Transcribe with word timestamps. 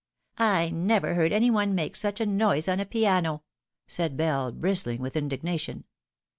"/ 0.29 0.39
never 0.73 1.13
heard 1.13 1.31
any 1.31 1.51
one 1.51 1.75
make 1.75 1.95
such 1.95 2.19
a 2.19 2.25
noise 2.25 2.67
on 2.67 2.79
a 2.79 2.87
piano," 2.87 3.43
said 3.85 4.17
Bell, 4.17 4.51
bristling 4.51 4.99
with 4.99 5.15
indignation. 5.15 5.83